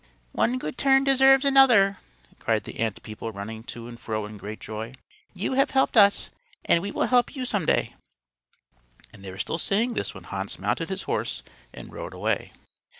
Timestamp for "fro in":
3.99-4.37